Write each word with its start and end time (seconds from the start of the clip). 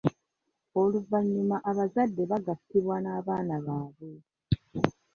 Oluvannyuma 0.81 1.57
abazadde 1.69 2.23
bagattibwa 2.31 2.95
n'abaana 3.01 3.55
baabwe. 3.65 4.11